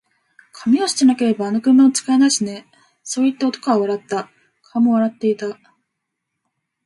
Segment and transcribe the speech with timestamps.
[0.53, 2.65] 「紙を捨てなけれれば、あの車も使えないしね」
[3.05, 4.31] そう言って、男は笑った。
[4.63, 5.59] 顔も笑っていた。